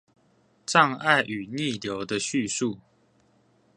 [0.65, 2.79] 障礙與逆流的敘述